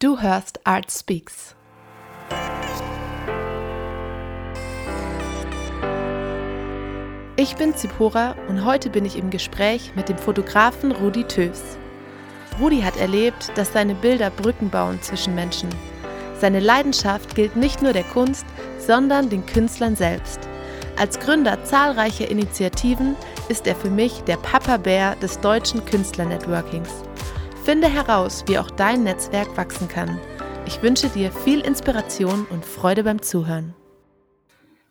[0.00, 1.56] Du hörst Art Speaks.
[7.34, 11.76] Ich bin Zipora und heute bin ich im Gespräch mit dem Fotografen Rudi Töfs.
[12.60, 15.68] Rudi hat erlebt, dass seine Bilder Brücken bauen zwischen Menschen.
[16.40, 18.46] Seine Leidenschaft gilt nicht nur der Kunst,
[18.78, 20.38] sondern den Künstlern selbst.
[20.96, 23.16] Als Gründer zahlreicher Initiativen
[23.48, 27.07] ist er für mich der Papa Bär des deutschen Künstlernetworkings.
[27.68, 30.18] Finde heraus, wie auch dein Netzwerk wachsen kann.
[30.64, 33.74] Ich wünsche dir viel Inspiration und Freude beim Zuhören.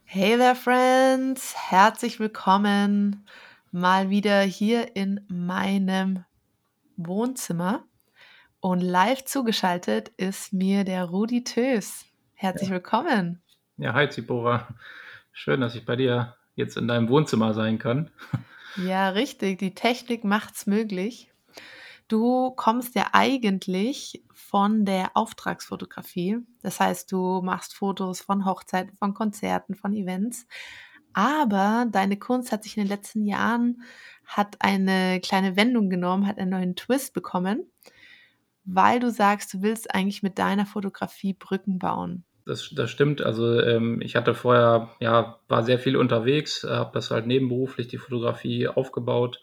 [0.03, 1.55] Hey there, Friends!
[1.57, 3.25] Herzlich willkommen
[3.71, 6.23] mal wieder hier in meinem
[6.97, 7.83] Wohnzimmer.
[8.59, 12.05] Und live zugeschaltet ist mir der Rudi Tös.
[12.35, 12.75] Herzlich ja.
[12.75, 13.41] willkommen.
[13.77, 14.67] Ja, hi Zipora.
[15.31, 18.11] Schön, dass ich bei dir jetzt in deinem Wohnzimmer sein kann.
[18.75, 19.57] Ja, richtig.
[19.57, 21.31] Die Technik macht's möglich.
[22.07, 26.38] Du kommst ja eigentlich von der Auftragsfotografie.
[26.61, 30.47] Das heißt, du machst Fotos von Hochzeiten, von Konzerten, von Events.
[31.13, 33.81] Aber deine Kunst hat sich in den letzten Jahren
[34.25, 37.72] hat eine kleine Wendung genommen, hat einen neuen Twist bekommen,
[38.66, 42.23] weil du sagst, du willst eigentlich mit deiner Fotografie Brücken bauen.
[42.45, 43.22] Das, das stimmt.
[43.22, 47.97] Also ähm, ich hatte vorher, ja, war sehr viel unterwegs, habe das halt nebenberuflich die
[47.97, 49.41] Fotografie aufgebaut,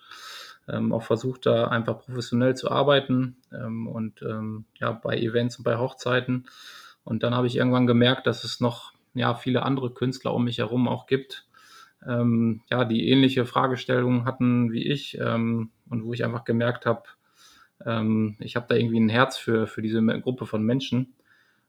[0.69, 5.65] ähm, auch versucht da einfach professionell zu arbeiten ähm, und ähm, ja bei Events und
[5.65, 6.47] bei Hochzeiten.
[7.05, 10.59] Und dann habe ich irgendwann gemerkt, dass es noch ja viele andere Künstler um mich
[10.59, 11.47] herum auch gibt,
[12.07, 17.03] ähm, ja die ähnliche Fragestellungen hatten wie ich ähm, und wo ich einfach gemerkt habe,
[17.85, 21.15] ähm, ich habe da irgendwie ein Herz für für diese Gruppe von Menschen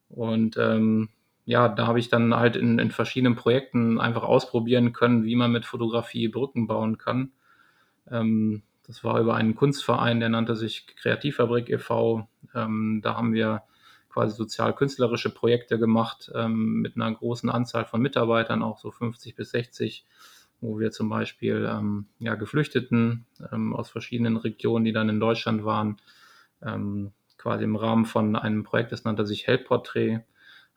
[0.10, 1.10] und ähm,
[1.46, 5.52] ja, da habe ich dann halt in, in verschiedenen Projekten einfach ausprobieren können, wie man
[5.52, 7.32] mit Fotografie Brücken bauen kann.
[8.10, 12.28] Ähm, das war über einen Kunstverein, der nannte sich Kreativfabrik e.V.
[12.54, 13.64] Ähm, da haben wir
[14.10, 19.52] quasi sozial-künstlerische Projekte gemacht ähm, mit einer großen Anzahl von Mitarbeitern, auch so 50 bis
[19.52, 20.06] 60,
[20.62, 25.66] wo wir zum Beispiel ähm, ja, Geflüchteten ähm, aus verschiedenen Regionen, die dann in Deutschland
[25.66, 25.98] waren,
[26.62, 30.22] ähm, quasi im Rahmen von einem Projekt, das nannte sich Heldporträt,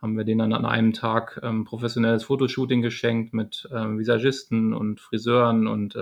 [0.03, 5.67] haben wir denen dann an einem Tag ähm, professionelles Fotoshooting geschenkt mit Visagisten und Friseuren
[5.67, 5.97] und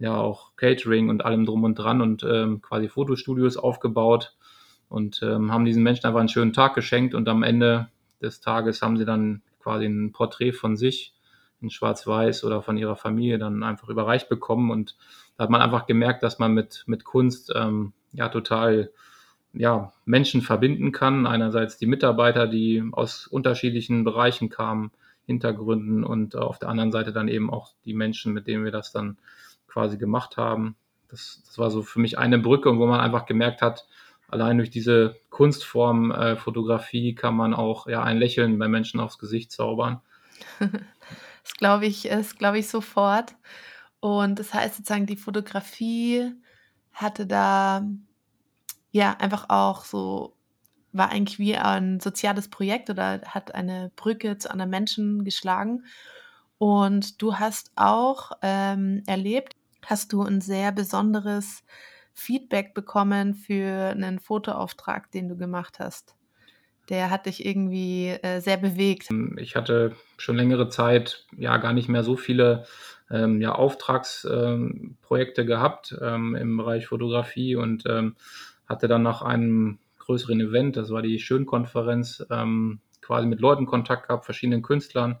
[0.00, 4.34] ja auch Catering und allem drum und dran und ähm, quasi Fotostudios aufgebaut
[4.88, 7.88] und ähm, haben diesen Menschen einfach einen schönen Tag geschenkt und am Ende
[8.20, 11.14] des Tages haben sie dann quasi ein Porträt von sich
[11.60, 14.96] in Schwarz-Weiß oder von ihrer Familie dann einfach überreicht bekommen und
[15.36, 18.90] da hat man einfach gemerkt, dass man mit, mit Kunst ähm, ja total
[19.52, 21.26] ja, Menschen verbinden kann.
[21.26, 24.92] Einerseits die Mitarbeiter, die aus unterschiedlichen Bereichen kamen,
[25.26, 28.92] Hintergründen und auf der anderen Seite dann eben auch die Menschen, mit denen wir das
[28.92, 29.18] dann
[29.70, 30.76] quasi gemacht haben.
[31.08, 33.86] Das, das war so für mich eine Brücke, wo man einfach gemerkt hat,
[34.28, 39.18] allein durch diese Kunstform äh, Fotografie kann man auch ja ein Lächeln bei Menschen aufs
[39.18, 40.00] Gesicht zaubern.
[40.58, 43.34] das glaube ich, das glaube ich sofort.
[43.98, 46.32] Und das heißt sozusagen, die Fotografie
[46.92, 47.82] hatte da
[48.92, 50.34] ja, einfach auch so,
[50.92, 55.84] war eigentlich wie ein soziales Projekt oder hat eine Brücke zu anderen Menschen geschlagen.
[56.58, 61.64] Und du hast auch ähm, erlebt, hast du ein sehr besonderes
[62.12, 66.14] Feedback bekommen für einen Fotoauftrag, den du gemacht hast.
[66.88, 69.08] Der hat dich irgendwie äh, sehr bewegt.
[69.36, 72.66] Ich hatte schon längere Zeit ja gar nicht mehr so viele
[73.10, 78.16] ähm, ja, Auftragsprojekte ähm, gehabt ähm, im Bereich Fotografie und ähm,
[78.66, 84.08] hatte dann nach einem größeren Event, das war die Schönkonferenz, ähm, quasi mit Leuten Kontakt
[84.08, 85.18] gehabt, verschiedenen Künstlern.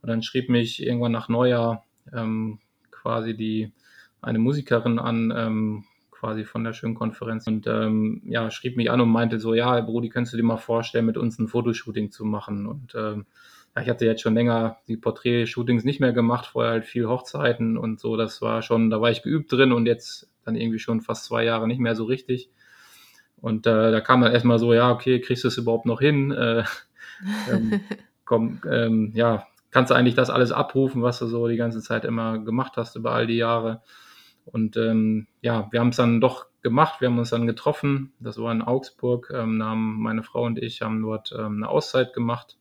[0.00, 3.72] Und dann schrieb mich irgendwann nach Neujahr ähm, quasi die
[4.20, 9.08] eine Musikerin an, ähm, quasi von der Schönkonferenz und ähm, ja, schrieb mich an und
[9.08, 12.66] meinte so, ja, Brudi, könntest du dir mal vorstellen, mit uns ein Fotoshooting zu machen?
[12.66, 13.26] Und ähm,
[13.76, 17.78] ja, ich hatte jetzt schon länger die Porträt-Shootings nicht mehr gemacht, vorher halt viel Hochzeiten
[17.78, 21.00] und so, das war schon, da war ich geübt drin und jetzt dann irgendwie schon
[21.00, 22.50] fast zwei Jahre nicht mehr so richtig.
[23.40, 26.32] Und äh, da kam dann erstmal so, ja, okay, kriegst du es überhaupt noch hin?
[26.32, 26.64] Äh,
[27.52, 27.80] ähm,
[28.24, 32.04] komm, ähm, ja, kannst du eigentlich das alles abrufen, was du so die ganze Zeit
[32.04, 33.82] immer gemacht hast über all die Jahre?
[34.52, 38.12] Und ähm, ja, wir haben es dann doch gemacht, wir haben uns dann getroffen.
[38.20, 39.32] Das war in Augsburg.
[39.34, 42.56] Ähm, haben meine Frau und ich haben dort ähm, eine Auszeit gemacht.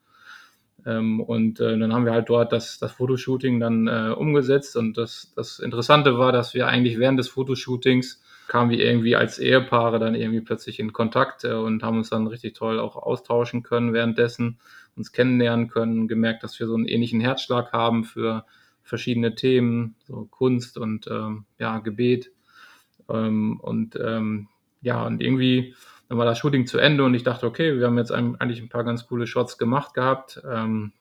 [0.86, 4.78] Ähm, und äh, dann haben wir halt dort das, das Fotoshooting dann äh, umgesetzt.
[4.78, 9.40] Und das, das Interessante war, dass wir eigentlich während des Fotoshootings kamen wir irgendwie als
[9.40, 13.64] Ehepaare dann irgendwie plötzlich in Kontakt äh, und haben uns dann richtig toll auch austauschen
[13.64, 14.58] können währenddessen,
[14.96, 18.46] uns kennenlernen können, gemerkt, dass wir so einen ähnlichen Herzschlag haben für
[18.88, 22.32] verschiedene Themen, so Kunst und ähm, ja, Gebet.
[23.10, 24.48] Ähm, und ähm,
[24.82, 25.76] ja, und irgendwie
[26.10, 28.70] dann war das Shooting zu Ende und ich dachte, okay, wir haben jetzt eigentlich ein
[28.70, 30.42] paar ganz coole Shots gemacht gehabt.
[30.50, 30.94] Ähm,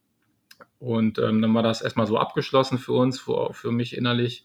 [0.80, 4.44] und ähm, dann war das erstmal so abgeschlossen für uns, für, für mich innerlich.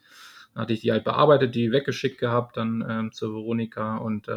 [0.54, 4.28] Dann hatte ich die halt bearbeitet, die weggeschickt gehabt, dann ähm, zur Veronika und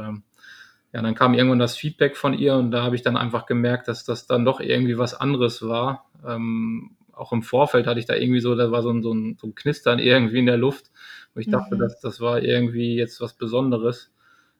[0.95, 3.89] ja, dann kam irgendwann das Feedback von ihr und da habe ich dann einfach gemerkt,
[3.89, 6.09] dass das dann doch irgendwie was anderes war.
[6.25, 9.37] Ähm, auch im Vorfeld hatte ich da irgendwie so, da war so ein, so ein,
[9.41, 10.91] so ein Knistern irgendwie in der Luft,
[11.35, 11.53] wo ich mhm.
[11.53, 14.13] dachte, dass das war irgendwie jetzt was Besonderes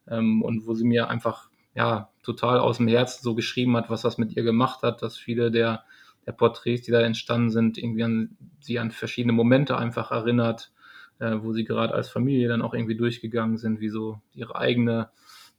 [0.07, 4.01] ähm, und wo sie mir einfach ja total aus dem Herzen so geschrieben hat, was
[4.01, 5.83] das mit ihr gemacht hat, dass viele der,
[6.25, 10.71] der Porträts, die da entstanden sind, irgendwie an sie an verschiedene Momente einfach erinnert,
[11.19, 15.09] äh, wo sie gerade als Familie dann auch irgendwie durchgegangen sind, wie so ihre eigene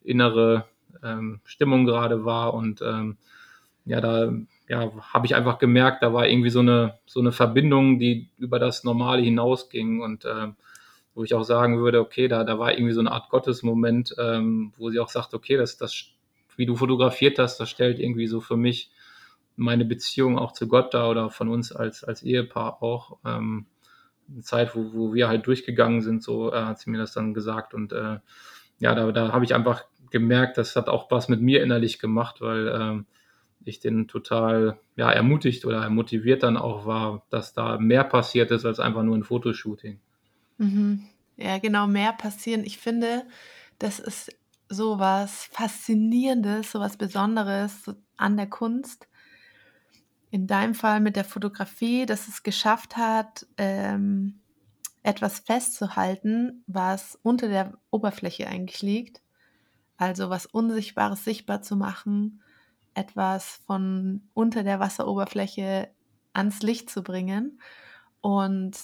[0.02, 0.66] innere
[1.02, 2.54] ähm, Stimmung gerade war.
[2.54, 3.16] Und ähm,
[3.84, 4.32] ja, da
[4.68, 8.58] ja, habe ich einfach gemerkt, da war irgendwie so eine, so eine Verbindung, die über
[8.58, 10.48] das Normale hinausging und äh,
[11.14, 14.72] wo ich auch sagen würde, okay, da, da war irgendwie so eine Art Gottesmoment, ähm,
[14.76, 16.10] wo sie auch sagt, okay, das, das,
[16.56, 18.90] wie du fotografiert hast, das stellt irgendwie so für mich
[19.56, 23.19] meine Beziehung auch zu Gott da oder von uns als, als Ehepaar auch.
[23.24, 23.66] Ähm,
[24.30, 27.32] eine Zeit, wo, wo wir halt durchgegangen sind, so äh, hat sie mir das dann
[27.32, 27.72] gesagt.
[27.72, 28.19] Und äh,
[28.78, 32.40] ja, da, da habe ich einfach gemerkt, das hat auch was mit mir innerlich gemacht,
[32.40, 33.06] weil ähm,
[33.66, 38.64] ich den total ja, ermutigt oder motiviert dann auch war, dass da mehr passiert ist
[38.64, 39.98] als einfach nur ein Fotoshooting.
[40.58, 41.06] Mhm.
[41.36, 42.64] Ja, genau, mehr passieren.
[42.64, 43.24] Ich finde,
[43.78, 44.36] das ist
[44.68, 49.08] so was Faszinierendes, so was Besonderes an der Kunst.
[50.30, 54.40] In deinem Fall mit der Fotografie, dass es geschafft hat, ähm,
[55.02, 59.20] etwas festzuhalten, was unter der Oberfläche eigentlich liegt
[59.96, 62.42] also was Unsichtbares sichtbar zu machen,
[62.96, 65.90] etwas von unter der Wasseroberfläche
[66.32, 67.60] ans Licht zu bringen.
[68.20, 68.76] Und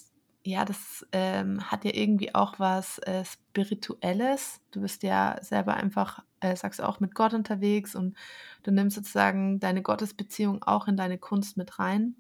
[0.45, 4.61] ja, das ähm, hat ja irgendwie auch was äh, Spirituelles.
[4.71, 8.17] Du bist ja selber einfach, äh, sagst du auch, mit Gott unterwegs und
[8.65, 12.17] du nimmst sozusagen deine Gottesbeziehung auch in deine Kunst mit rein.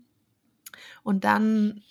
[1.02, 1.82] Und dann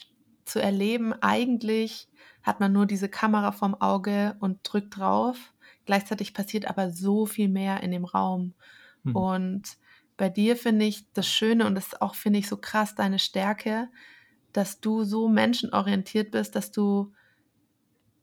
[0.45, 2.09] zu erleben, eigentlich
[2.43, 5.53] hat man nur diese Kamera vorm Auge und drückt drauf
[5.85, 8.53] Gleichzeitig passiert aber so viel mehr in dem Raum.
[9.03, 9.15] Mhm.
[9.15, 9.63] Und
[10.17, 13.89] bei dir finde ich das Schöne und das auch, finde ich, so krass deine Stärke,
[14.53, 17.13] dass du so menschenorientiert bist, dass du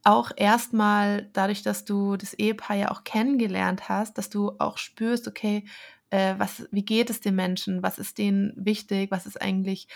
[0.04, 5.28] auch erstmal dadurch, dass du das Ehepaar ja auch kennengelernt hast, dass du auch spürst,
[5.28, 5.64] okay,
[6.10, 9.88] äh, was, wie geht es den Menschen, was ist denen wichtig, was ist eigentlich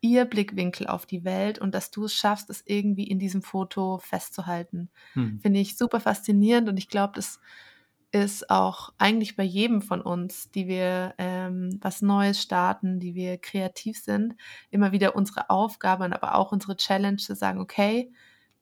[0.00, 3.98] ihr Blickwinkel auf die Welt und dass du es schaffst, es irgendwie in diesem Foto
[3.98, 4.88] festzuhalten.
[5.12, 5.40] Hm.
[5.40, 7.38] Finde ich super faszinierend und ich glaube, das
[8.12, 13.38] ist auch eigentlich bei jedem von uns, die wir ähm, was Neues starten, die wir
[13.38, 14.34] kreativ sind,
[14.70, 18.12] immer wieder unsere Aufgabe und aber auch unsere Challenge zu sagen, okay,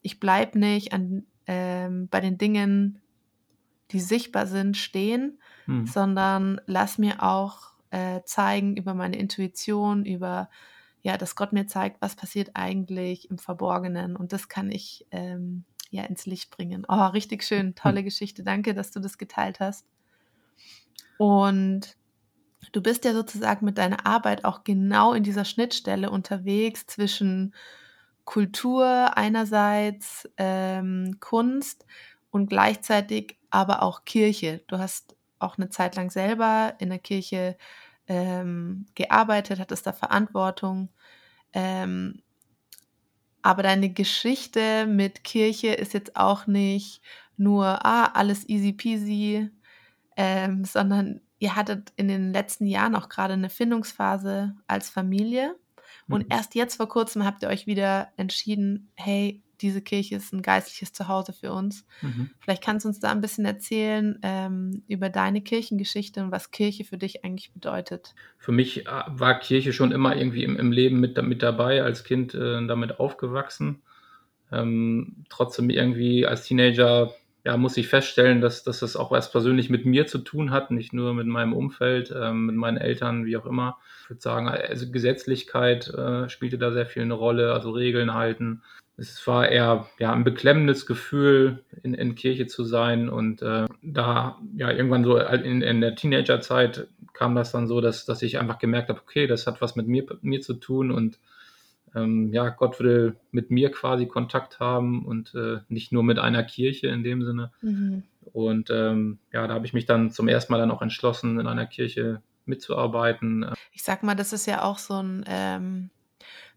[0.03, 3.01] ich bleibe nicht an, ähm, bei den Dingen,
[3.91, 5.87] die sichtbar sind, stehen, hm.
[5.87, 10.51] sondern lass mir auch äh, zeigen über meine Intuition, über
[11.01, 15.65] ja, dass Gott mir zeigt, was passiert eigentlich im Verborgenen und das kann ich ähm,
[15.91, 16.85] ja ins Licht bringen.
[16.89, 18.43] Oh, richtig schön, tolle Geschichte.
[18.43, 19.87] Danke, dass du das geteilt hast.
[21.19, 21.97] Und
[22.73, 27.55] du bist ja sozusagen mit deiner Arbeit auch genau in dieser Schnittstelle unterwegs zwischen
[28.25, 31.87] Kultur einerseits, ähm, Kunst
[32.31, 34.63] und gleichzeitig aber auch Kirche.
[34.67, 37.57] Du hast auch eine Zeit lang selber in der Kirche
[38.07, 40.91] ähm, gearbeitet, hattest da Verantwortung.
[41.53, 42.23] Ähm,
[43.49, 47.01] aber deine Geschichte mit Kirche ist jetzt auch nicht
[47.39, 49.49] nur, ah, alles easy peasy,
[50.19, 55.57] ähm, sondern ihr hattet in den letzten Jahren auch gerade eine Findungsphase als Familie.
[56.11, 56.31] Und mhm.
[56.31, 60.93] erst jetzt vor kurzem habt ihr euch wieder entschieden, hey, diese Kirche ist ein geistliches
[60.93, 61.85] Zuhause für uns.
[62.03, 62.31] Mhm.
[62.41, 66.85] Vielleicht kannst du uns da ein bisschen erzählen ähm, über deine Kirchengeschichte und was Kirche
[66.85, 68.15] für dich eigentlich bedeutet.
[68.39, 72.05] Für mich äh, war Kirche schon immer irgendwie im, im Leben mit, mit dabei, als
[72.05, 73.83] Kind äh, damit aufgewachsen.
[74.51, 77.13] Ähm, trotzdem irgendwie als Teenager
[77.45, 80.71] ja, muss ich feststellen, dass, dass das auch was persönlich mit mir zu tun hat,
[80.71, 83.79] nicht nur mit meinem Umfeld, ähm, mit meinen Eltern, wie auch immer.
[84.05, 88.63] Ich würde sagen, also Gesetzlichkeit äh, spielte da sehr viel eine Rolle, also Regeln halten,
[88.99, 93.09] es war eher ja, ein beklemmendes Gefühl, in, in Kirche zu sein.
[93.09, 98.05] Und äh, da, ja, irgendwann so in, in der Teenagerzeit kam das dann so, dass,
[98.07, 101.21] dass ich einfach gemerkt habe, okay, das hat was mit mir, mir zu tun und
[101.99, 106.45] ähm, ja, Gott will mit mir quasi Kontakt haben und äh, nicht nur mit einer
[106.45, 107.53] Kirche in dem Sinne.
[107.61, 108.05] Mhm.
[108.33, 111.47] Und ähm, ja, da habe ich mich dann zum ersten Mal dann auch entschlossen, in
[111.47, 113.47] einer Kirche mitzuarbeiten.
[113.73, 115.91] Ich sag mal, das ist ja auch so ein, ähm,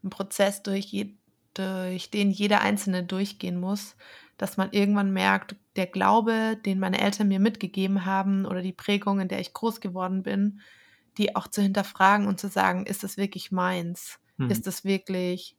[0.03, 1.13] ein Prozess durch, je,
[1.53, 3.95] durch den jeder Einzelne durchgehen muss,
[4.37, 9.19] dass man irgendwann merkt, der Glaube, den meine Eltern mir mitgegeben haben oder die Prägung,
[9.19, 10.61] in der ich groß geworden bin,
[11.17, 14.20] die auch zu hinterfragen und zu sagen, ist das wirklich meins?
[14.37, 14.49] Hm.
[14.49, 15.55] Ist das wirklich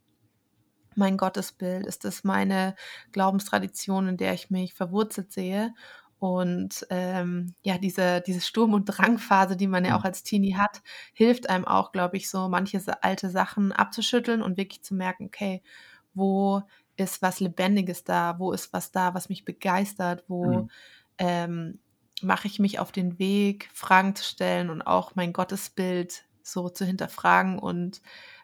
[0.94, 1.86] mein Gottesbild?
[1.86, 2.74] Ist das meine
[3.12, 5.74] Glaubenstradition, in der ich mich verwurzelt sehe?
[6.18, 9.98] Und ähm, ja, diese, diese Sturm- und Drangphase, die man ja hm.
[9.98, 10.80] auch als Teenie hat,
[11.12, 15.62] hilft einem auch, glaube ich, so manche alte Sachen abzuschütteln und wirklich zu merken, okay,
[16.14, 16.62] wo
[16.96, 18.38] ist was Lebendiges da?
[18.38, 20.24] Wo ist was da, was mich begeistert?
[20.28, 20.70] Wo mhm.
[21.18, 21.78] ähm,
[22.22, 26.84] mache ich mich auf den Weg, Fragen zu stellen und auch mein Gottesbild so zu
[26.84, 28.00] hinterfragen und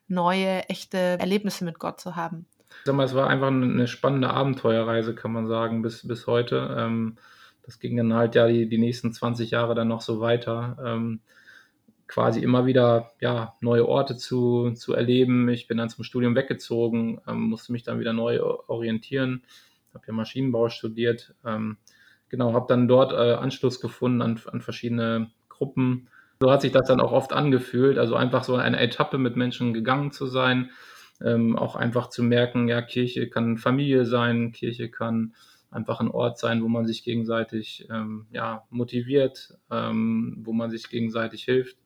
[0.09, 2.47] neue, echte Erlebnisse mit Gott zu haben?
[2.85, 6.75] Sag mal, es war einfach eine spannende Abenteuerreise, kann man sagen, bis, bis heute.
[6.79, 7.17] Ähm,
[7.63, 10.77] das ging dann halt ja die, die nächsten 20 Jahre dann noch so weiter.
[10.85, 11.21] Ähm,
[12.07, 15.49] quasi immer wieder ja, neue Orte zu, zu erleben.
[15.51, 19.43] Ich bin dann zum Studium weggezogen, ähm, musste mich dann wieder neu orientieren,
[19.93, 21.35] habe ja Maschinenbau studiert.
[22.29, 26.09] Genau, habe dann dort äh, Anschluss gefunden an, an verschiedene Gruppen.
[26.41, 29.75] So hat sich das dann auch oft angefühlt, also einfach so eine Etappe mit Menschen
[29.75, 30.71] gegangen zu sein,
[31.21, 35.35] ähm, auch einfach zu merken, ja, Kirche kann Familie sein, Kirche kann
[35.71, 40.89] einfach ein Ort sein, wo man sich gegenseitig ähm, ja, motiviert, ähm, wo man sich
[40.89, 41.77] gegenseitig hilft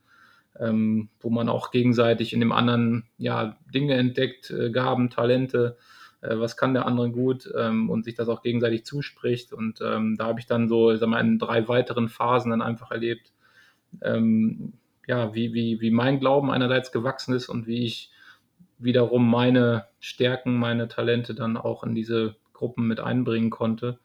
[0.59, 5.77] ähm, wo man auch gegenseitig in dem anderen ja Dinge entdeckt, äh, Gaben, Talente,
[6.21, 9.53] äh, was kann der andere gut ähm, und sich das auch gegenseitig zuspricht.
[9.53, 12.91] Und ähm, da habe ich dann so, sag mal, in drei weiteren Phasen dann einfach
[12.91, 13.33] erlebt,
[14.03, 14.75] ähm,
[15.07, 18.11] ja, wie, wie, wie mein Glauben einerseits gewachsen ist und wie ich
[18.79, 23.99] wiederum meine Stärken, meine Talente dann auch in diese Gruppen mit einbringen konnte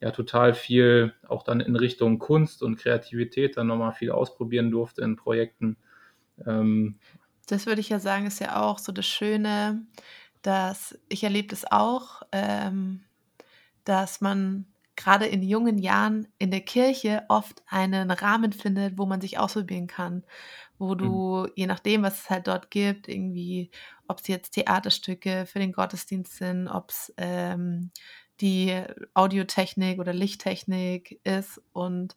[0.00, 5.02] ja total viel auch dann in Richtung Kunst und Kreativität dann nochmal viel ausprobieren durfte
[5.02, 5.76] in Projekten.
[6.46, 6.98] Ähm,
[7.46, 9.84] das würde ich ja sagen, ist ja auch so das Schöne,
[10.42, 13.02] dass ich erlebe das auch, ähm,
[13.84, 14.66] dass man
[15.00, 19.86] gerade in jungen Jahren in der Kirche oft einen Rahmen findet, wo man sich ausprobieren
[19.86, 20.24] kann,
[20.78, 21.52] wo du, mhm.
[21.56, 23.70] je nachdem, was es halt dort gibt, irgendwie,
[24.08, 27.90] ob es jetzt Theaterstücke für den Gottesdienst sind, ob es ähm,
[28.40, 28.82] die
[29.14, 31.62] Audiotechnik oder Lichttechnik ist.
[31.72, 32.14] Und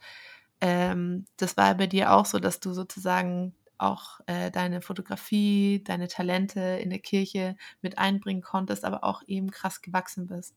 [0.59, 6.09] ähm, das war bei dir auch so, dass du sozusagen auch äh, deine Fotografie, deine
[6.09, 10.55] Talente in der Kirche mit einbringen konntest, aber auch eben krass gewachsen bist.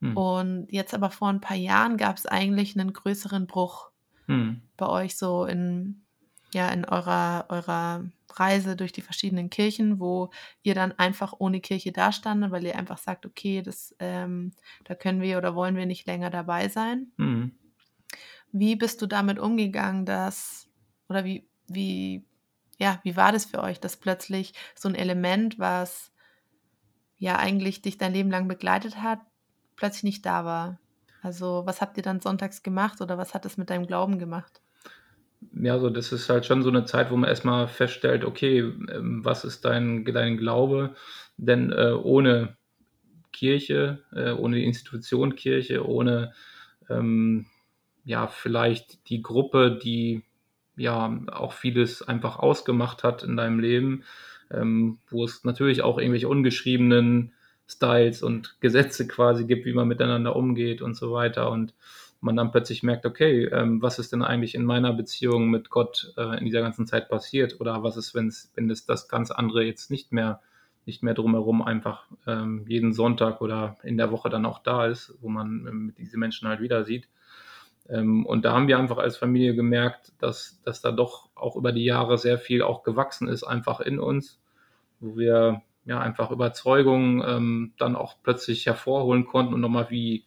[0.00, 0.16] Hm.
[0.16, 3.90] Und jetzt aber vor ein paar Jahren gab es eigentlich einen größeren Bruch
[4.26, 4.62] hm.
[4.76, 6.04] bei euch so in,
[6.52, 8.04] ja, in eurer, eurer
[8.38, 10.30] Reise durch die verschiedenen Kirchen, wo
[10.62, 14.52] ihr dann einfach ohne Kirche dastandet, weil ihr einfach sagt, okay, das, ähm,
[14.84, 17.12] da können wir oder wollen wir nicht länger dabei sein.
[17.16, 17.52] Mhm.
[18.52, 20.68] Wie bist du damit umgegangen, dass,
[21.08, 22.24] oder wie, wie,
[22.78, 26.12] ja, wie war das für euch, dass plötzlich so ein Element, was
[27.18, 29.20] ja eigentlich dich dein Leben lang begleitet hat,
[29.76, 30.78] plötzlich nicht da war?
[31.22, 34.60] Also, was habt ihr dann sonntags gemacht oder was hat es mit deinem Glauben gemacht?
[35.52, 39.24] ja, so das ist halt schon so eine Zeit, wo man erstmal feststellt, okay, ähm,
[39.24, 40.94] was ist dein, dein Glaube?
[41.36, 42.56] Denn äh, ohne
[43.32, 46.32] Kirche, äh, ohne die Institution Kirche, ohne
[46.88, 47.46] ähm,
[48.04, 50.22] ja, vielleicht die Gruppe, die
[50.76, 54.04] ja auch vieles einfach ausgemacht hat in deinem Leben,
[54.50, 57.32] ähm, wo es natürlich auch irgendwelche ungeschriebenen
[57.68, 61.50] Styles und Gesetze quasi gibt, wie man miteinander umgeht und so weiter.
[61.50, 61.74] Und
[62.20, 66.12] man dann plötzlich merkt, okay, ähm, was ist denn eigentlich in meiner Beziehung mit Gott
[66.16, 67.60] äh, in dieser ganzen Zeit passiert?
[67.60, 70.40] Oder was ist, wenn's, wenn es das ganz andere jetzt nicht mehr,
[70.86, 75.14] nicht mehr drumherum einfach ähm, jeden Sonntag oder in der Woche dann auch da ist,
[75.20, 77.08] wo man ähm, diese Menschen halt wieder sieht.
[77.88, 81.72] Ähm, und da haben wir einfach als Familie gemerkt, dass, dass da doch auch über
[81.72, 84.40] die Jahre sehr viel auch gewachsen ist, einfach in uns,
[85.00, 90.24] wo wir ja einfach Überzeugungen ähm, dann auch plötzlich hervorholen konnten und nochmal wie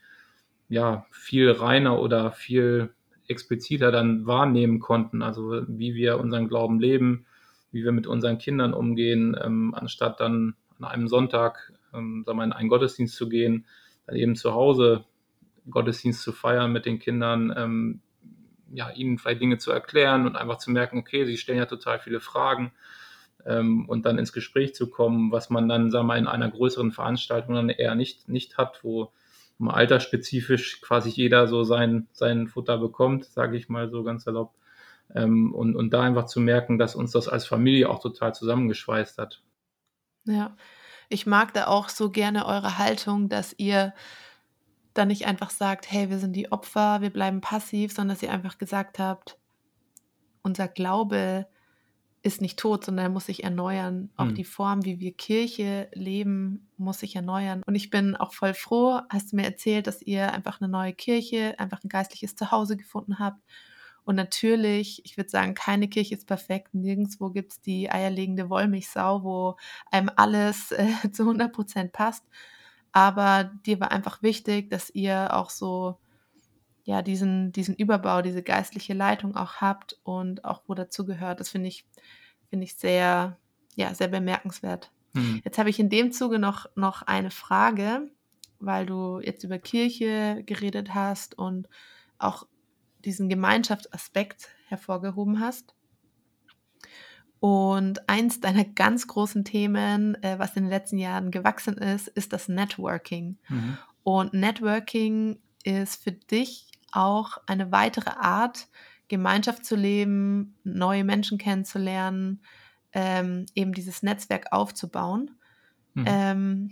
[0.69, 2.93] ja, viel reiner oder viel
[3.27, 7.25] expliziter dann wahrnehmen konnten, also wie wir unseren Glauben leben,
[7.71, 12.45] wie wir mit unseren Kindern umgehen, ähm, anstatt dann an einem Sonntag ähm, sagen wir,
[12.45, 13.65] in einen Gottesdienst zu gehen,
[14.07, 15.05] dann eben zu Hause
[15.69, 18.01] Gottesdienst zu feiern mit den Kindern, ähm,
[18.71, 21.99] ja, ihnen vielleicht Dinge zu erklären und einfach zu merken, okay, sie stellen ja total
[21.99, 22.71] viele Fragen
[23.45, 26.91] ähm, und dann ins Gespräch zu kommen, was man dann, sagen wir, in einer größeren
[26.91, 29.11] Veranstaltung dann eher nicht, nicht hat, wo
[29.59, 34.55] altersspezifisch quasi jeder so sein, sein Futter bekommt, sage ich mal so ganz erlaubt.
[35.13, 39.17] Ähm, und, und da einfach zu merken, dass uns das als Familie auch total zusammengeschweißt
[39.17, 39.41] hat.
[40.25, 40.55] Ja,
[41.09, 43.93] ich mag da auch so gerne eure Haltung, dass ihr
[44.93, 48.31] dann nicht einfach sagt, hey, wir sind die Opfer, wir bleiben passiv, sondern dass ihr
[48.31, 49.37] einfach gesagt habt,
[50.41, 51.47] unser Glaube
[52.21, 54.09] ist nicht tot, sondern er muss sich erneuern.
[54.17, 54.35] Auch Mhm.
[54.35, 57.63] die Form, wie wir Kirche leben, muss sich erneuern.
[57.65, 60.93] Und ich bin auch voll froh, hast du mir erzählt, dass ihr einfach eine neue
[60.93, 63.41] Kirche, einfach ein geistliches Zuhause gefunden habt.
[64.03, 66.73] Und natürlich, ich würde sagen, keine Kirche ist perfekt.
[66.73, 69.55] Nirgendwo gibt es die eierlegende Wollmilchsau, wo
[69.91, 72.25] einem alles äh, zu 100 Prozent passt.
[72.91, 75.99] Aber dir war einfach wichtig, dass ihr auch so
[76.89, 81.39] ja, diesen, diesen Überbau, diese geistliche Leitung auch habt und auch wo dazu gehört.
[81.39, 81.85] Das finde ich,
[82.49, 83.37] finde ich sehr,
[83.75, 84.89] ja, sehr bemerkenswert.
[85.13, 85.39] Mhm.
[85.45, 88.09] Jetzt habe ich in dem Zuge noch, noch eine Frage,
[88.59, 91.69] weil du jetzt über Kirche geredet hast und
[92.17, 92.47] auch
[93.05, 95.75] diesen Gemeinschaftsaspekt hervorgehoben hast.
[97.39, 102.33] Und eins deiner ganz großen Themen, äh, was in den letzten Jahren gewachsen ist, ist
[102.33, 103.37] das Networking.
[103.47, 103.77] Mhm.
[104.01, 108.67] Und Networking ist für dich auch eine weitere Art,
[109.07, 112.41] Gemeinschaft zu leben, neue Menschen kennenzulernen,
[112.93, 115.31] ähm, eben dieses Netzwerk aufzubauen.
[115.93, 116.05] Mhm.
[116.07, 116.71] Ähm,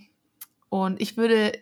[0.69, 1.53] und ich würde,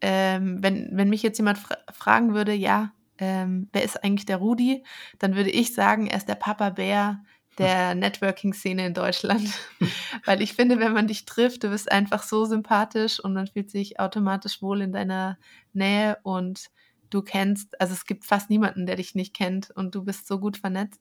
[0.00, 4.38] ähm, wenn, wenn mich jetzt jemand fra fragen würde, ja, ähm, wer ist eigentlich der
[4.38, 4.84] Rudi,
[5.18, 7.22] dann würde ich sagen, er ist der Papa Bär
[7.58, 9.48] der Networking-Szene in Deutschland.
[10.24, 13.70] Weil ich finde, wenn man dich trifft, du bist einfach so sympathisch und man fühlt
[13.70, 15.38] sich automatisch wohl in deiner
[15.72, 16.70] Nähe und
[17.14, 20.38] du kennst, also es gibt fast niemanden, der dich nicht kennt und du bist so
[20.38, 21.00] gut vernetzt.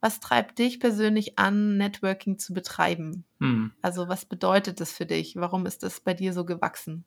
[0.00, 3.24] Was treibt dich persönlich an, Networking zu betreiben?
[3.40, 3.72] Mhm.
[3.82, 5.34] Also was bedeutet das für dich?
[5.36, 7.04] Warum ist das bei dir so gewachsen?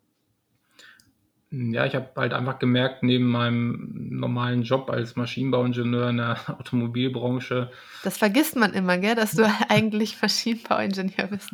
[1.53, 7.69] Ja, ich habe halt einfach gemerkt, neben meinem normalen Job als Maschinenbauingenieur in der Automobilbranche,
[8.03, 11.49] Das vergisst man immer, gell, dass du eigentlich Maschinenbauingenieur bist.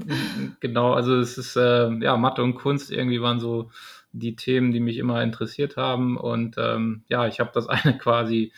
[0.59, 3.71] genau, also es ist, äh, ja, Mathe und Kunst irgendwie waren so
[4.11, 6.17] die Themen, die mich immer interessiert haben.
[6.17, 8.51] Und ähm, ja, ich habe das eine quasi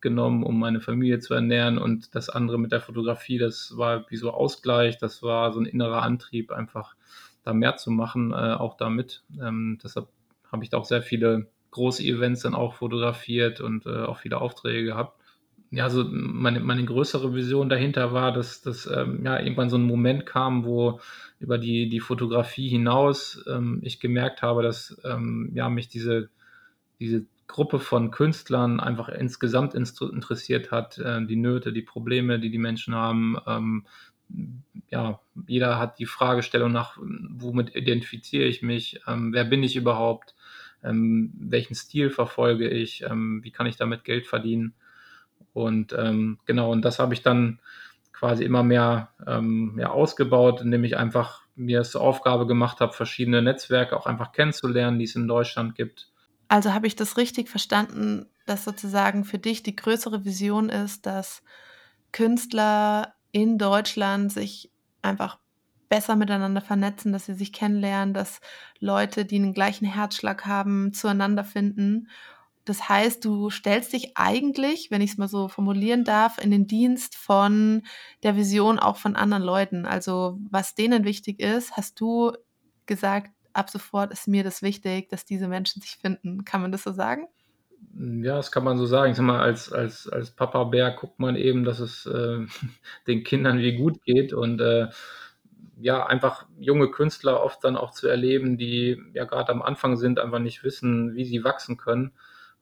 [0.00, 4.16] genommen, um meine Familie zu ernähren und das andere mit der Fotografie, das war wie
[4.16, 6.94] so Ausgleich, das war so ein innerer Antrieb, einfach
[7.42, 9.24] da mehr zu machen, äh, auch damit.
[9.40, 10.08] Ähm, deshalb
[10.52, 14.40] habe ich da auch sehr viele große Events dann auch fotografiert und äh, auch viele
[14.40, 15.15] Aufträge gehabt.
[15.76, 19.82] Ja, so meine, meine größere Vision dahinter war, dass, dass ähm, ja, irgendwann so ein
[19.82, 21.00] Moment kam, wo
[21.38, 26.30] über die, die Fotografie hinaus ähm, ich gemerkt habe, dass ähm, ja, mich diese,
[26.98, 32.58] diese Gruppe von Künstlern einfach insgesamt interessiert hat, äh, die Nöte, die Probleme, die die
[32.58, 33.36] Menschen haben.
[33.46, 33.84] Ähm,
[34.88, 40.34] ja, jeder hat die Fragestellung nach, womit identifiziere ich mich, ähm, wer bin ich überhaupt,
[40.82, 44.74] ähm, welchen Stil verfolge ich, wie kann ich damit Geld verdienen.
[45.56, 47.60] Und ähm, genau, und das habe ich dann
[48.12, 52.92] quasi immer mehr ähm, ja, ausgebaut, indem ich einfach mir es zur Aufgabe gemacht habe,
[52.92, 56.10] verschiedene Netzwerke auch einfach kennenzulernen, die es in Deutschland gibt.
[56.48, 61.42] Also habe ich das richtig verstanden, dass sozusagen für dich die größere Vision ist, dass
[62.12, 65.38] Künstler in Deutschland sich einfach
[65.88, 68.40] besser miteinander vernetzen, dass sie sich kennenlernen, dass
[68.78, 72.08] Leute, die einen gleichen Herzschlag haben, zueinander finden.
[72.66, 76.66] Das heißt, du stellst dich eigentlich, wenn ich es mal so formulieren darf, in den
[76.66, 77.82] Dienst von
[78.24, 79.86] der Vision auch von anderen Leuten.
[79.86, 82.32] Also was denen wichtig ist, hast du
[82.84, 86.44] gesagt, ab sofort ist mir das wichtig, dass diese Menschen sich finden.
[86.44, 87.28] Kann man das so sagen?
[87.94, 89.12] Ja, das kann man so sagen.
[89.12, 92.46] Ich sag mal, als, als, als Papa Bär guckt man eben, dass es äh,
[93.06, 94.88] den Kindern wie gut geht und äh,
[95.78, 100.18] ja, einfach junge Künstler oft dann auch zu erleben, die ja gerade am Anfang sind,
[100.18, 102.10] einfach nicht wissen, wie sie wachsen können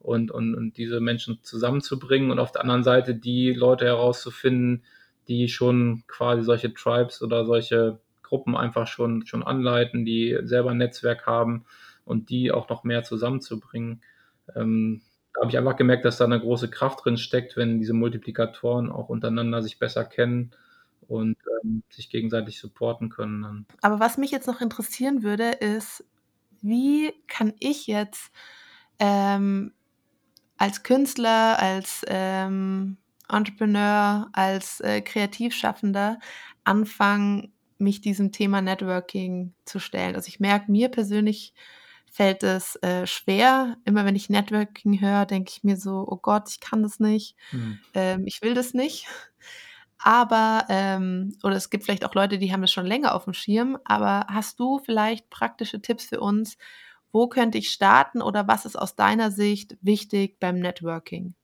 [0.04, 4.84] und, und, und diese Menschen zusammenzubringen und auf der anderen Seite die Leute herauszufinden,
[5.28, 10.76] die schon quasi solche Tribes oder solche Gruppen einfach schon, schon anleiten, die selber ein
[10.76, 11.64] Netzwerk haben
[12.04, 14.02] und die auch noch mehr zusammenzubringen.
[14.54, 15.00] Ähm,
[15.32, 18.92] da habe ich einfach gemerkt, dass da eine große Kraft drin steckt, wenn diese Multiplikatoren
[18.92, 20.50] auch untereinander sich besser kennen
[21.08, 23.42] und ähm, sich gegenseitig supporten können.
[23.42, 23.66] Dann.
[23.80, 26.04] Aber was mich jetzt noch interessieren würde, ist,
[26.60, 28.30] wie kann ich jetzt
[28.98, 29.72] ähm,
[30.64, 32.96] als Künstler, als ähm,
[33.28, 36.18] Entrepreneur, als äh, Kreativschaffender
[36.64, 40.14] anfangen, mich diesem Thema Networking zu stellen.
[40.16, 41.52] Also ich merke, mir persönlich
[42.10, 43.76] fällt es äh, schwer.
[43.84, 47.36] Immer wenn ich Networking höre, denke ich mir so, oh Gott, ich kann das nicht,
[47.52, 47.80] Mhm.
[47.92, 49.06] ähm, ich will das nicht.
[49.98, 53.34] Aber, ähm, oder es gibt vielleicht auch Leute, die haben das schon länger auf dem
[53.34, 56.56] Schirm, aber hast du vielleicht praktische Tipps für uns?
[57.14, 61.34] Wo könnte ich starten oder was ist aus deiner Sicht wichtig beim Networking?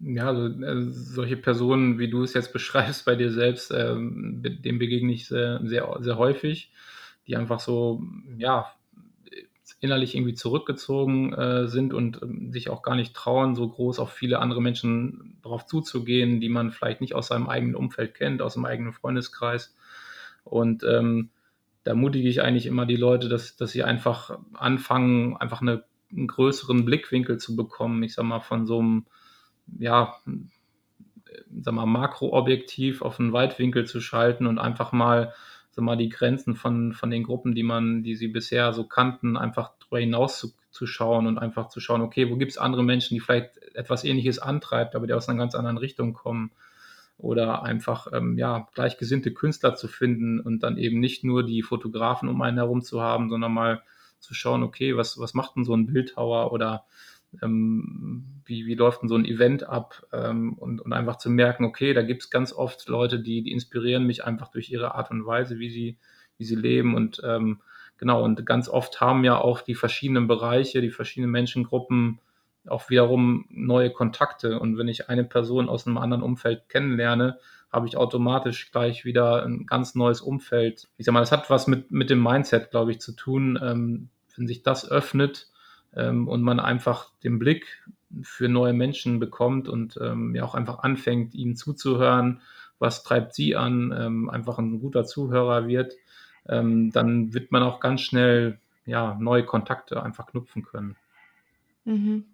[0.00, 4.80] Ja, also, äh, solche Personen, wie du es jetzt beschreibst bei dir selbst, ähm, dem
[4.80, 6.72] begegne ich sehr, sehr, sehr häufig,
[7.28, 8.02] die einfach so,
[8.36, 8.72] ja,
[9.78, 14.12] innerlich irgendwie zurückgezogen äh, sind und ähm, sich auch gar nicht trauen, so groß auf
[14.12, 18.54] viele andere Menschen drauf zuzugehen, die man vielleicht nicht aus seinem eigenen Umfeld kennt, aus
[18.54, 19.76] dem eigenen Freundeskreis.
[20.42, 21.30] Und ähm,
[21.84, 26.26] da mutige ich eigentlich immer die Leute, dass, dass sie einfach anfangen, einfach eine, einen
[26.26, 28.02] größeren Blickwinkel zu bekommen.
[28.02, 29.06] Ich sag mal, von so einem,
[29.78, 30.16] ja,
[31.60, 35.32] sag mal, Makroobjektiv auf einen Weitwinkel zu schalten und einfach mal,
[35.70, 39.36] sag mal, die Grenzen von, von den Gruppen, die man, die sie bisher so kannten,
[39.36, 42.82] einfach darüber hinaus zu, zu schauen und einfach zu schauen, okay, wo gibt es andere
[42.82, 46.52] Menschen, die vielleicht etwas ähnliches antreibt, aber die aus einer ganz anderen Richtung kommen
[47.18, 52.28] oder einfach ähm, ja, gleichgesinnte Künstler zu finden und dann eben nicht nur die Fotografen
[52.28, 53.82] um einen herum zu haben, sondern mal
[54.20, 56.84] zu schauen, okay, was, was macht denn so ein Bildhauer oder
[57.42, 61.64] ähm, wie, wie läuft denn so ein Event ab ähm, und, und einfach zu merken,
[61.64, 65.10] okay, da gibt es ganz oft Leute, die, die inspirieren mich einfach durch ihre Art
[65.10, 65.98] und Weise, wie sie,
[66.38, 67.60] wie sie leben und ähm,
[67.98, 72.20] genau, und ganz oft haben ja auch die verschiedenen Bereiche, die verschiedenen Menschengruppen
[72.70, 74.58] auch wiederum neue Kontakte.
[74.58, 77.38] Und wenn ich eine Person aus einem anderen Umfeld kennenlerne,
[77.70, 80.88] habe ich automatisch gleich wieder ein ganz neues Umfeld.
[80.96, 83.58] Ich sag mal, das hat was mit, mit dem Mindset, glaube ich, zu tun.
[83.62, 85.48] Ähm, wenn sich das öffnet
[85.94, 87.84] ähm, und man einfach den Blick
[88.22, 92.40] für neue Menschen bekommt und ähm, ja auch einfach anfängt, ihnen zuzuhören,
[92.78, 95.94] was treibt sie an, ähm, einfach ein guter Zuhörer wird,
[96.48, 100.96] ähm, dann wird man auch ganz schnell ja, neue Kontakte einfach knüpfen können.
[101.84, 102.24] Mhm.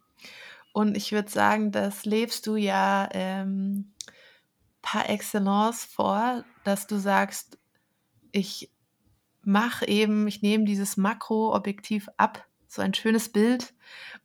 [0.72, 3.92] Und ich würde sagen, das lebst du ja ähm,
[4.82, 7.58] par excellence vor, dass du sagst,
[8.32, 8.70] ich
[9.42, 13.74] mache eben, ich nehme dieses Makroobjektiv ab, so ein schönes Bild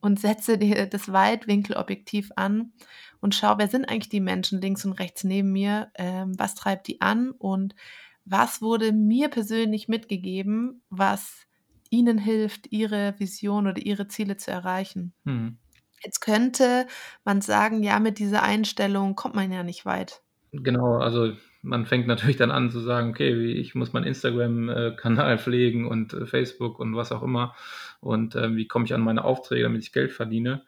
[0.01, 2.73] und setze dir das Weitwinkelobjektiv an
[3.21, 6.87] und schau, wer sind eigentlich die Menschen links und rechts neben mir, ähm, was treibt
[6.87, 7.75] die an und
[8.25, 11.45] was wurde mir persönlich mitgegeben, was
[11.89, 15.13] ihnen hilft, ihre Vision oder ihre Ziele zu erreichen.
[15.23, 15.57] Mhm.
[16.03, 16.87] Jetzt könnte
[17.25, 20.21] man sagen, ja, mit dieser Einstellung kommt man ja nicht weit.
[20.51, 25.87] Genau, also man fängt natürlich dann an zu sagen, okay, ich muss meinen Instagram-Kanal pflegen
[25.87, 27.53] und äh, Facebook und was auch immer.
[27.99, 30.63] Und äh, wie komme ich an meine Aufträge, damit ich Geld verdiene?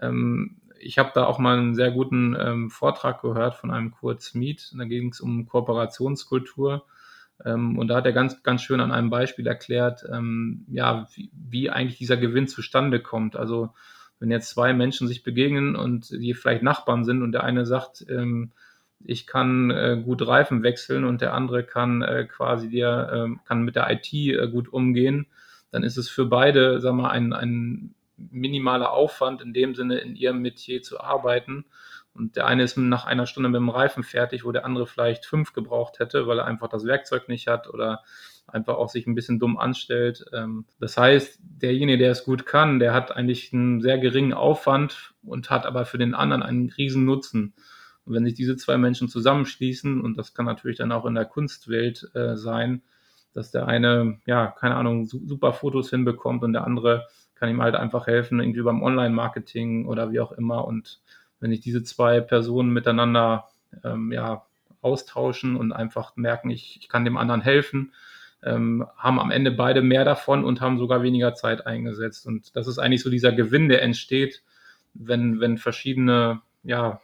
[0.00, 4.22] Ähm, ich habe da auch mal einen sehr guten ähm, Vortrag gehört von einem Kurt
[4.22, 4.74] Smith.
[4.76, 6.86] Da ging es um Kooperationskultur.
[7.44, 11.30] Ähm, und da hat er ganz, ganz schön an einem Beispiel erklärt, ähm, ja, wie,
[11.32, 13.36] wie eigentlich dieser Gewinn zustande kommt.
[13.36, 13.74] Also
[14.20, 18.04] wenn jetzt zwei Menschen sich begegnen und die vielleicht Nachbarn sind und der eine sagt,
[18.08, 18.52] ähm,
[19.04, 23.62] ich kann äh, gut Reifen wechseln und der andere kann äh, quasi dir, äh, kann
[23.62, 25.26] mit der IT äh, gut umgehen,
[25.70, 30.16] dann ist es für beide, sag mal, ein, ein minimaler Aufwand in dem Sinne, in
[30.16, 31.64] ihrem Metier zu arbeiten.
[32.18, 35.24] Und der eine ist nach einer Stunde mit dem Reifen fertig, wo der andere vielleicht
[35.24, 38.02] fünf gebraucht hätte, weil er einfach das Werkzeug nicht hat oder
[38.48, 40.24] einfach auch sich ein bisschen dumm anstellt.
[40.32, 45.14] Ähm, das heißt, derjenige, der es gut kann, der hat eigentlich einen sehr geringen Aufwand
[45.22, 47.54] und hat aber für den anderen einen riesen Nutzen.
[48.04, 51.26] Und wenn sich diese zwei Menschen zusammenschließen, und das kann natürlich dann auch in der
[51.26, 52.82] Kunstwelt äh, sein,
[53.34, 57.76] dass der eine, ja, keine Ahnung, super Fotos hinbekommt und der andere kann ihm halt
[57.76, 60.66] einfach helfen, irgendwie beim Online-Marketing oder wie auch immer.
[60.66, 61.00] Und
[61.40, 63.48] wenn sich diese zwei Personen miteinander
[63.84, 64.44] ähm, ja,
[64.80, 67.92] austauschen und einfach merken, ich, ich kann dem anderen helfen,
[68.42, 72.26] ähm, haben am Ende beide mehr davon und haben sogar weniger Zeit eingesetzt.
[72.26, 74.42] Und das ist eigentlich so dieser Gewinn, der entsteht,
[74.94, 77.00] wenn, wenn verschiedene ja,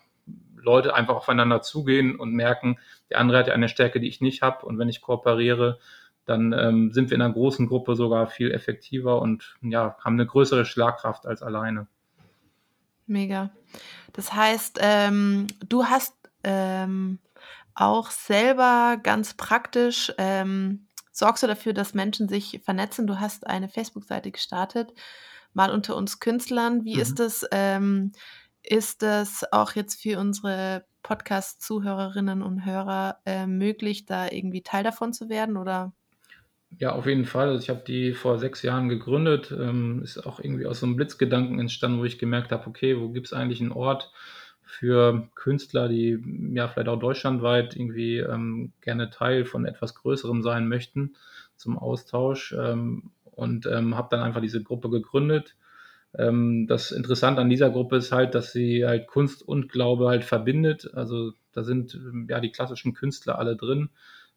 [0.57, 2.79] Leute einfach aufeinander zugehen und merken,
[3.11, 4.65] der andere hat ja eine Stärke, die ich nicht habe.
[4.67, 5.79] Und wenn ich kooperiere,
[6.25, 10.27] dann ähm, sind wir in einer großen Gruppe sogar viel effektiver und ja, haben eine
[10.27, 11.87] größere Schlagkraft als alleine.
[13.07, 13.51] Mega.
[14.13, 17.19] Das heißt, ähm, du hast ähm,
[17.75, 23.07] auch selber ganz praktisch ähm, sorgst du dafür, dass Menschen sich vernetzen.
[23.07, 24.93] Du hast eine Facebook-Seite gestartet,
[25.53, 26.85] mal unter uns Künstlern.
[26.85, 27.01] Wie mhm.
[27.01, 27.47] ist das?
[27.51, 28.13] Ähm,
[28.67, 35.13] ist das auch jetzt für unsere Podcast-Zuhörerinnen und Hörer äh, möglich, da irgendwie Teil davon
[35.13, 35.93] zu werden oder?
[36.79, 37.49] Ja, auf jeden Fall.
[37.49, 39.53] Also ich habe die vor sechs Jahren gegründet.
[39.57, 43.11] Ähm, ist auch irgendwie aus so einem Blitzgedanken entstanden, wo ich gemerkt habe, okay, wo
[43.11, 44.11] gibt es eigentlich einen Ort,
[44.67, 46.19] für Künstler, die
[46.53, 51.15] ja vielleicht auch deutschlandweit irgendwie ähm, gerne Teil von etwas Größerem sein möchten
[51.57, 55.55] zum Austausch ähm, und ähm, habe dann einfach diese Gruppe gegründet.
[56.17, 60.25] Ähm, das Interessante an dieser Gruppe ist halt, dass sie halt Kunst und Glaube halt
[60.25, 60.91] verbindet.
[60.95, 63.91] Also da sind ähm, ja die klassischen Künstler alle drin,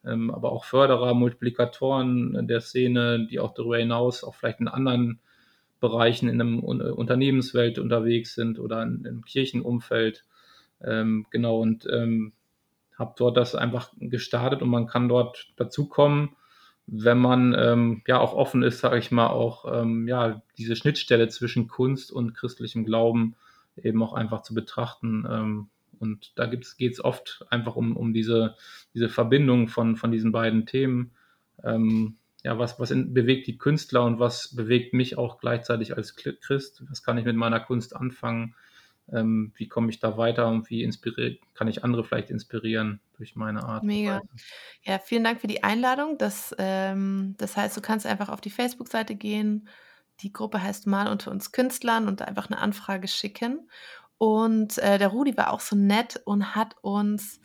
[0.06, 5.20] ähm, aber auch Förderer, Multiplikatoren der Szene, die auch darüber hinaus auch vielleicht in anderen
[5.80, 10.26] Bereichen in einem Unternehmenswelt unterwegs sind oder im Kirchenumfeld.
[10.82, 12.34] Ähm, genau, und ähm,
[12.98, 16.36] habe dort das einfach gestartet und man kann dort dazukommen
[16.88, 21.28] wenn man ähm, ja auch offen ist, sage ich mal, auch ähm, ja diese Schnittstelle
[21.28, 23.36] zwischen Kunst und christlichem Glauben
[23.76, 25.28] eben auch einfach zu betrachten.
[26.00, 28.56] Und da geht es oft einfach um, um diese,
[28.94, 31.12] diese Verbindung von, von diesen beiden Themen.
[31.64, 36.16] Ähm, ja, was, was in, bewegt die Künstler und was bewegt mich auch gleichzeitig als
[36.16, 36.84] Christ?
[36.90, 38.56] Was kann ich mit meiner Kunst anfangen?
[39.12, 40.90] Ähm, wie komme ich da weiter und wie
[41.54, 43.84] kann ich andere vielleicht inspirieren durch meine Art?
[43.84, 44.22] Mega.
[44.84, 46.18] Ja, vielen Dank für die Einladung.
[46.18, 49.70] Das, ähm, das heißt, du kannst einfach auf die Facebook-Seite gehen.
[50.22, 53.70] Die Gruppe heißt Mal unter uns Künstlern und einfach eine Anfrage schicken.
[54.18, 57.40] Und äh, der Rudi war auch so nett und hat uns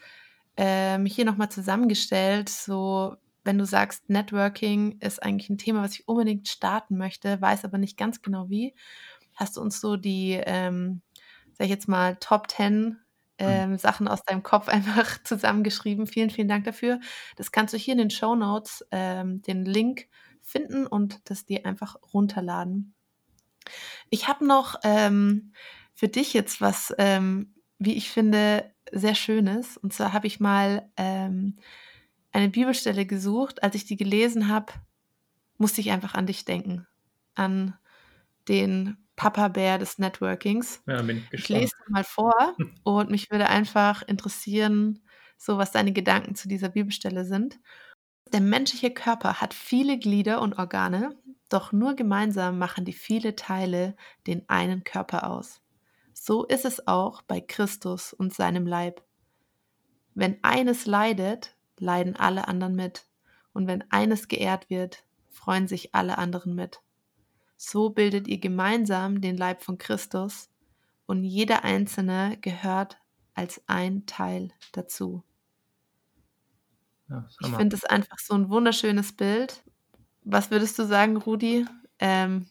[0.56, 6.08] ähm, hier nochmal zusammengestellt, so wenn du sagst, Networking ist eigentlich ein Thema, was ich
[6.08, 8.74] unbedingt starten möchte, weiß aber nicht ganz genau wie,
[9.34, 11.02] hast du uns so die, ähm,
[11.52, 12.96] sag ich jetzt mal, Top 10 mhm.
[13.38, 16.06] ähm, Sachen aus deinem Kopf einfach zusammengeschrieben.
[16.06, 17.00] Vielen, vielen Dank dafür.
[17.36, 20.08] Das kannst du hier in den Show Notes ähm, den Link
[20.40, 22.94] finden und das dir einfach runterladen.
[24.10, 25.52] Ich habe noch ähm,
[25.94, 29.76] für dich jetzt was, ähm, wie ich finde, sehr Schönes.
[29.76, 31.56] Und zwar habe ich mal ähm,
[32.32, 33.62] eine Bibelstelle gesucht.
[33.62, 34.72] Als ich die gelesen habe,
[35.58, 36.86] musste ich einfach an dich denken.
[37.34, 37.74] An
[38.48, 40.82] den Papa Bär des Networkings.
[40.86, 45.00] Ja, bin ich, ich lese mal vor und mich würde einfach interessieren,
[45.36, 47.60] so was deine Gedanken zu dieser Bibelstelle sind.
[48.32, 51.14] Der menschliche Körper hat viele Glieder und Organe,
[51.48, 53.94] doch nur gemeinsam machen die viele Teile
[54.26, 55.60] den einen Körper aus.
[56.24, 59.02] So ist es auch bei Christus und seinem Leib.
[60.14, 63.06] Wenn eines leidet, leiden alle anderen mit.
[63.52, 66.80] Und wenn eines geehrt wird, freuen sich alle anderen mit.
[67.56, 70.48] So bildet ihr gemeinsam den Leib von Christus
[71.06, 72.98] und jeder Einzelne gehört
[73.34, 75.24] als ein Teil dazu.
[77.08, 79.64] Ja, ich finde es einfach so ein wunderschönes Bild.
[80.22, 81.66] Was würdest du sagen, Rudi?
[81.98, 82.46] Ähm,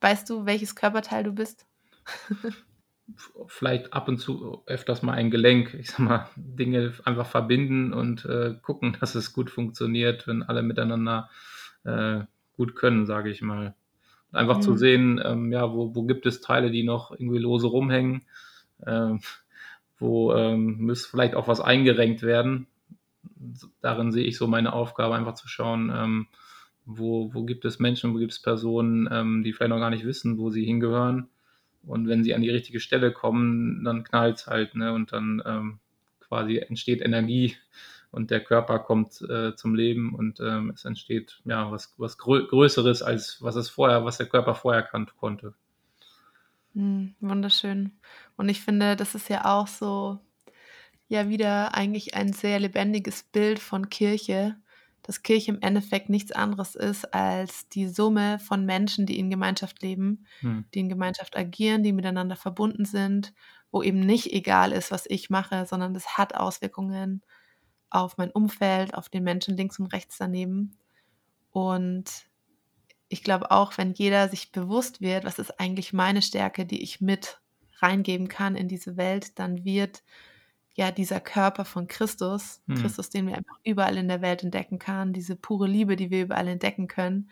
[0.00, 1.66] weißt du, welches Körperteil du bist?
[3.46, 8.24] vielleicht ab und zu öfters mal ein Gelenk, ich sag mal, Dinge einfach verbinden und
[8.24, 11.30] äh, gucken, dass es gut funktioniert, wenn alle miteinander
[11.84, 12.20] äh,
[12.56, 13.74] gut können, sage ich mal.
[14.32, 14.62] Einfach mhm.
[14.62, 18.22] zu sehen, ähm, ja, wo, wo gibt es Teile, die noch irgendwie lose rumhängen,
[18.80, 19.14] äh,
[19.98, 22.66] wo ähm, muss vielleicht auch was eingerenkt werden.
[23.80, 26.26] Darin sehe ich so meine Aufgabe, einfach zu schauen, ähm,
[26.84, 30.04] wo, wo gibt es Menschen, wo gibt es Personen, ähm, die vielleicht noch gar nicht
[30.04, 31.28] wissen, wo sie hingehören
[31.84, 34.92] und wenn sie an die richtige Stelle kommen, dann knallt es halt, ne?
[34.92, 35.78] Und dann ähm,
[36.20, 37.56] quasi entsteht Energie
[38.10, 42.46] und der Körper kommt äh, zum Leben und ähm, es entsteht ja was, was Grö
[42.46, 45.54] Größeres, als was es vorher, was der Körper vorher kannte, konnte.
[46.74, 47.92] Mhm, wunderschön.
[48.36, 50.20] Und ich finde, das ist ja auch so,
[51.08, 54.56] ja, wieder eigentlich ein sehr lebendiges Bild von Kirche,
[55.08, 59.80] dass Kirche im Endeffekt nichts anderes ist als die Summe von Menschen, die in Gemeinschaft
[59.80, 60.66] leben, hm.
[60.74, 63.32] die in Gemeinschaft agieren, die miteinander verbunden sind,
[63.70, 67.22] wo eben nicht egal ist, was ich mache, sondern das hat Auswirkungen
[67.88, 70.76] auf mein Umfeld, auf den Menschen links und rechts daneben.
[71.52, 72.26] Und
[73.08, 77.00] ich glaube auch, wenn jeder sich bewusst wird, was ist eigentlich meine Stärke, die ich
[77.00, 77.40] mit
[77.78, 80.02] reingeben kann in diese Welt, dann wird
[80.78, 82.76] ja dieser Körper von Christus, hm.
[82.76, 86.22] Christus, den wir einfach überall in der Welt entdecken können, diese pure Liebe, die wir
[86.22, 87.30] überall entdecken können,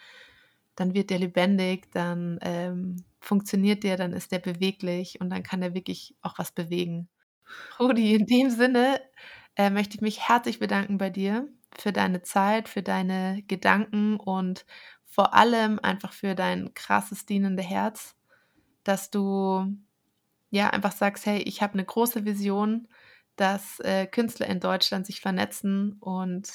[0.74, 5.62] dann wird der lebendig, dann ähm, funktioniert der, dann ist der beweglich und dann kann
[5.62, 7.08] er wirklich auch was bewegen.
[7.78, 9.00] Rudi, in dem Sinne
[9.54, 14.66] äh, möchte ich mich herzlich bedanken bei dir für deine Zeit, für deine Gedanken und
[15.04, 18.16] vor allem einfach für dein krasses dienende Herz,
[18.82, 19.72] dass du
[20.50, 22.88] ja einfach sagst, hey, ich habe eine große Vision,
[23.36, 26.48] dass äh, Künstler in Deutschland sich vernetzen und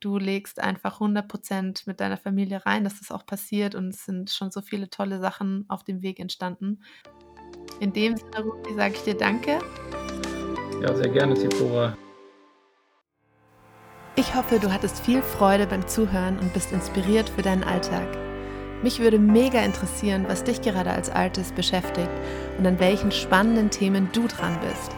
[0.00, 4.30] du legst einfach 100% mit deiner Familie rein, dass das auch passiert und es sind
[4.30, 6.82] schon so viele tolle Sachen auf dem Weg entstanden.
[7.80, 9.58] In dem Sinne, Rufi, sage ich dir Danke.
[10.82, 11.96] Ja, sehr gerne, Zipora.
[14.16, 18.06] Ich hoffe, du hattest viel Freude beim Zuhören und bist inspiriert für deinen Alltag.
[18.82, 22.10] Mich würde mega interessieren, was dich gerade als Artist beschäftigt
[22.58, 24.90] und an welchen spannenden Themen du dran bist.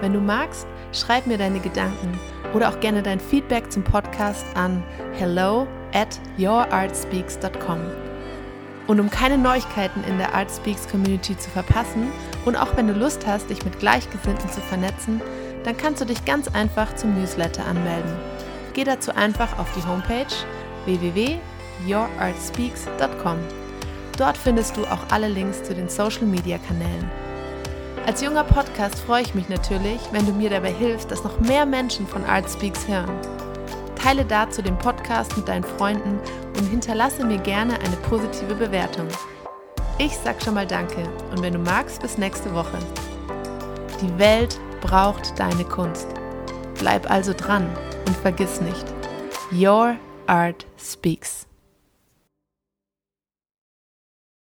[0.00, 2.18] Wenn du magst, schreib mir deine Gedanken
[2.54, 4.82] oder auch gerne dein Feedback zum Podcast an
[5.14, 7.80] hello at yourartspeaks.com.
[8.86, 12.12] Und um keine Neuigkeiten in der Artspeaks Community zu verpassen
[12.44, 15.22] und auch wenn du Lust hast, dich mit Gleichgesinnten zu vernetzen,
[15.64, 18.12] dann kannst du dich ganz einfach zum Newsletter anmelden.
[18.74, 20.26] Geh dazu einfach auf die Homepage
[20.84, 23.38] www.yourartspeaks.com.
[24.18, 27.23] Dort findest du auch alle Links zu den Social Media Kanälen.
[28.06, 31.64] Als junger Podcast freue ich mich natürlich, wenn du mir dabei hilfst, dass noch mehr
[31.64, 33.18] Menschen von Art Speaks hören.
[33.96, 36.20] Teile dazu den Podcast mit deinen Freunden
[36.54, 39.08] und hinterlasse mir gerne eine positive Bewertung.
[39.96, 42.78] Ich sag schon mal Danke und wenn du magst, bis nächste Woche.
[44.02, 46.08] Die Welt braucht deine Kunst.
[46.78, 47.66] Bleib also dran
[48.06, 48.84] und vergiss nicht,
[49.50, 51.46] Your Art Speaks.